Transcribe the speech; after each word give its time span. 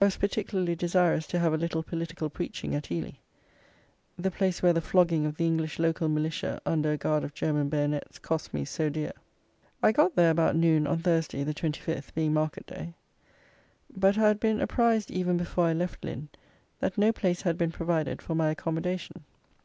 I 0.00 0.04
was 0.06 0.16
particularly 0.16 0.74
desirous 0.74 1.28
to 1.28 1.38
have 1.38 1.52
a 1.52 1.56
little 1.56 1.84
political 1.84 2.28
preaching 2.28 2.74
at 2.74 2.90
Ely, 2.90 3.12
the 4.18 4.28
place 4.32 4.64
where 4.64 4.72
the 4.72 4.80
flogging 4.80 5.24
of 5.26 5.36
the 5.36 5.46
English 5.46 5.78
local 5.78 6.08
militia 6.08 6.60
under 6.66 6.90
a 6.90 6.96
guard 6.96 7.22
of 7.22 7.34
German 7.34 7.68
bayonets 7.68 8.18
cost 8.18 8.52
me 8.52 8.64
so 8.64 8.88
dear. 8.88 9.12
I 9.80 9.92
got 9.92 10.16
there 10.16 10.32
about 10.32 10.56
noon 10.56 10.88
on 10.88 10.98
Thursday, 10.98 11.44
the 11.44 11.54
25th, 11.54 12.12
being 12.14 12.32
market 12.32 12.66
day; 12.66 12.94
but 13.96 14.18
I 14.18 14.22
had 14.26 14.40
been 14.40 14.60
apprised 14.60 15.12
even 15.12 15.36
before 15.36 15.66
I 15.66 15.72
left 15.72 16.04
Lynn, 16.04 16.30
that 16.80 16.98
no 16.98 17.12
place 17.12 17.42
had 17.42 17.56
been 17.56 17.70
provided 17.70 18.20
for 18.20 18.34
my 18.34 18.50
accommodation. 18.50 19.22